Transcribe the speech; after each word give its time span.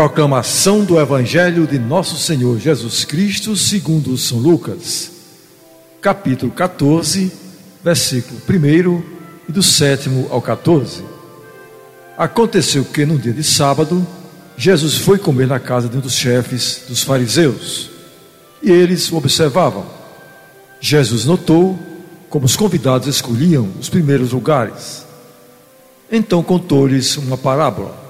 Proclamação 0.00 0.82
do 0.82 0.98
Evangelho 0.98 1.66
de 1.66 1.78
Nosso 1.78 2.16
Senhor 2.16 2.58
Jesus 2.58 3.04
Cristo, 3.04 3.54
segundo 3.54 4.16
São 4.16 4.38
Lucas, 4.38 5.10
capítulo 6.00 6.50
14, 6.50 7.30
versículo 7.84 8.40
1 8.48 9.02
e 9.46 9.52
do 9.52 9.62
7 9.62 10.08
ao 10.30 10.40
14. 10.40 11.04
Aconteceu 12.16 12.82
que 12.82 13.04
no 13.04 13.18
dia 13.18 13.34
de 13.34 13.44
sábado, 13.44 14.06
Jesus 14.56 14.96
foi 14.96 15.18
comer 15.18 15.46
na 15.46 15.60
casa 15.60 15.86
de 15.86 15.98
um 15.98 16.00
dos 16.00 16.14
chefes 16.14 16.84
dos 16.88 17.02
fariseus, 17.02 17.90
e 18.62 18.70
eles 18.70 19.12
o 19.12 19.18
observavam. 19.18 19.84
Jesus 20.80 21.26
notou 21.26 21.78
como 22.30 22.46
os 22.46 22.56
convidados 22.56 23.06
escolhiam 23.06 23.68
os 23.78 23.90
primeiros 23.90 24.32
lugares. 24.32 25.04
Então 26.10 26.42
contou-lhes 26.42 27.18
uma 27.18 27.36
parábola. 27.36 28.09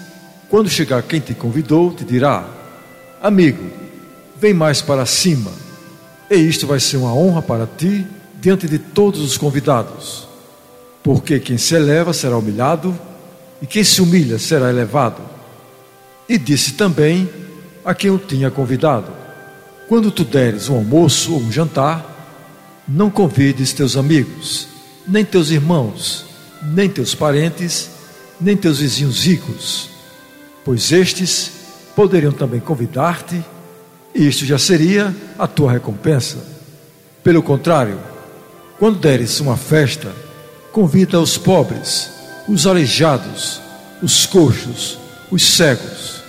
quando 0.51 0.69
chegar 0.69 1.01
quem 1.03 1.21
te 1.21 1.33
convidou, 1.33 1.93
te 1.93 2.03
dirá: 2.03 2.45
Amigo, 3.23 3.63
vem 4.37 4.53
mais 4.53 4.81
para 4.81 5.05
cima. 5.05 5.49
E 6.29 6.35
isto 6.35 6.67
vai 6.67 6.77
ser 6.77 6.97
uma 6.97 7.13
honra 7.13 7.41
para 7.41 7.65
ti 7.65 8.05
diante 8.41 8.67
de 8.67 8.77
todos 8.77 9.21
os 9.21 9.37
convidados. 9.37 10.27
Porque 11.01 11.39
quem 11.39 11.57
se 11.57 11.73
eleva 11.73 12.11
será 12.11 12.37
humilhado, 12.37 12.93
e 13.61 13.65
quem 13.65 13.81
se 13.81 14.01
humilha 14.01 14.37
será 14.37 14.69
elevado. 14.69 15.21
E 16.27 16.37
disse 16.37 16.73
também 16.73 17.29
a 17.85 17.95
quem 17.95 18.11
o 18.11 18.17
tinha 18.17 18.51
convidado: 18.51 19.09
Quando 19.87 20.11
tu 20.11 20.25
deres 20.25 20.67
um 20.67 20.75
almoço 20.75 21.33
ou 21.33 21.39
um 21.39 21.49
jantar, 21.49 22.05
não 22.85 23.09
convides 23.09 23.71
teus 23.71 23.95
amigos, 23.95 24.67
nem 25.07 25.23
teus 25.23 25.49
irmãos, 25.49 26.25
nem 26.61 26.89
teus 26.89 27.15
parentes, 27.15 27.89
nem 28.39 28.57
teus 28.57 28.79
vizinhos 28.79 29.23
ricos, 29.23 29.90
pois 30.63 30.91
estes 30.91 31.51
poderiam 31.95 32.31
também 32.31 32.59
convidar-te, 32.59 33.43
e 34.13 34.27
isto 34.27 34.45
já 34.45 34.57
seria 34.57 35.15
a 35.37 35.47
tua 35.47 35.71
recompensa. 35.71 36.37
Pelo 37.23 37.41
contrário, 37.41 37.99
quando 38.79 38.99
deres 38.99 39.39
uma 39.39 39.57
festa, 39.57 40.11
convida 40.71 41.19
os 41.19 41.37
pobres, 41.37 42.11
os 42.47 42.65
aleijados, 42.65 43.61
os 44.01 44.25
coxos, 44.25 44.97
os 45.29 45.43
cegos. 45.55 46.21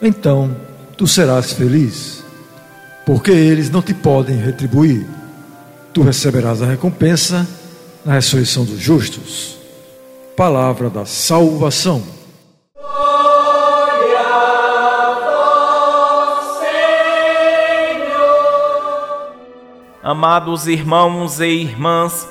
Então 0.00 0.56
tu 0.96 1.06
serás 1.06 1.52
feliz, 1.52 2.22
porque 3.04 3.30
eles 3.30 3.70
não 3.70 3.82
te 3.82 3.92
podem 3.92 4.36
retribuir 4.36 5.06
tu 5.94 6.02
receberás 6.02 6.60
a 6.60 6.66
recompensa 6.66 7.46
na 8.04 8.14
ressurreição 8.14 8.64
dos 8.64 8.80
justos. 8.80 9.56
Palavra 10.36 10.90
da 10.90 11.06
salvação. 11.06 12.02
Amados 20.04 20.66
irmãos 20.66 21.40
e 21.40 21.46
irmãs, 21.46 22.30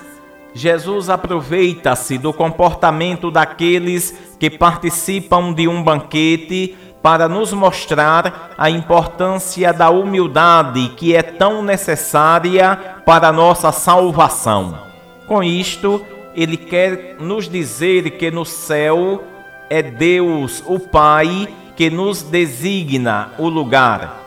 Jesus 0.53 1.09
aproveita-se 1.09 2.19
do 2.19 2.31
comportamento 2.31 3.31
daqueles 3.31 4.15
que 4.39 4.47
participam 4.47 5.51
de 5.51 5.67
um 5.67 5.81
banquete 5.81 6.77
para 7.01 7.27
nos 7.27 7.51
mostrar 7.51 8.53
a 8.59 8.69
importância 8.69 9.73
da 9.73 9.89
humildade 9.89 10.89
que 10.89 11.15
é 11.15 11.23
tão 11.23 11.63
necessária 11.63 12.75
para 13.07 13.31
nossa 13.31 13.71
salvação. 13.71 14.77
Com 15.25 15.43
isto, 15.43 15.99
ele 16.35 16.57
quer 16.57 17.15
nos 17.19 17.49
dizer 17.49 18.11
que 18.19 18.29
no 18.29 18.45
céu 18.45 19.23
é 19.67 19.81
Deus, 19.81 20.63
o 20.67 20.77
Pai, 20.77 21.47
que 21.75 21.89
nos 21.89 22.21
designa 22.21 23.31
o 23.39 23.49
lugar. 23.49 24.21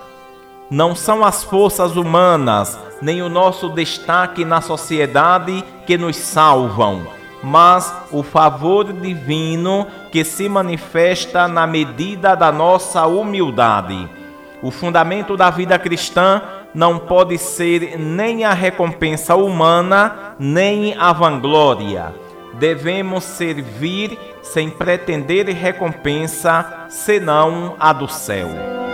Não 0.69 0.97
são 0.97 1.25
as 1.25 1.45
forças 1.45 1.95
humanas, 1.95 2.77
nem 3.01 3.23
o 3.23 3.29
nosso 3.29 3.69
destaque 3.69 4.45
na 4.45 4.61
sociedade 4.61 5.65
que 5.87 5.97
nos 5.97 6.17
salvam 6.17 7.17
mas 7.43 7.95
o 8.11 8.25
favor 8.25 8.93
divino 8.93 9.87
que 10.11 10.25
se 10.25 10.49
manifesta 10.49 11.47
na 11.47 11.65
medida 11.65 12.35
da 12.35 12.51
nossa 12.51 13.07
humildade. 13.07 14.09
O 14.61 14.71
fundamento 14.71 15.37
da 15.37 15.49
vida 15.49 15.79
cristã 15.79 16.43
não 16.75 16.99
pode 16.99 17.39
ser 17.39 17.99
nem 17.99 18.45
a 18.45 18.53
recompensa 18.53 19.37
humana, 19.37 20.35
nem 20.39 20.97
a 20.99 21.13
vanglória. 21.13 22.13
Devemos 22.55 23.23
servir 23.23 24.19
sem 24.43 24.69
pretender 24.69 25.47
recompensa, 25.47 26.87
senão 26.89 27.77
a 27.79 27.93
do 27.93 28.09
céu. 28.09 28.86